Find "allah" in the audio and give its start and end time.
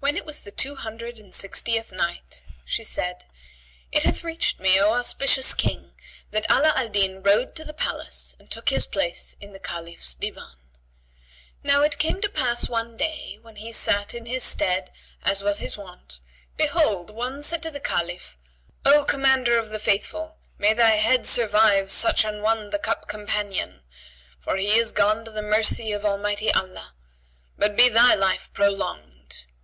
26.52-26.94